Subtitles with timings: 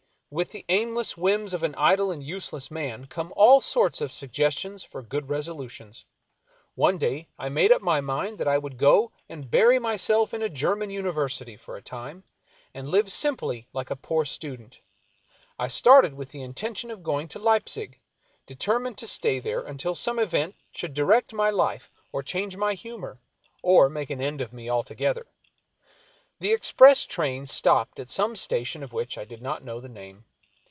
[0.33, 4.81] With the aimless whims of an idle and useless man come all sorts of suggestions
[4.81, 6.05] for good resolutions.
[6.75, 10.41] One day I made up my mind that I would go and bury myself in
[10.41, 12.23] a German university for a time,
[12.73, 14.79] and live simply like a poor student.
[15.59, 17.99] I started with the intention of going to Leipzig,
[18.47, 23.19] determined to stay there until some event should direct my life or change my humor,
[23.61, 25.27] or make an end of me altogether.
[26.39, 30.25] The express train stopped at some station of which I did not know the name.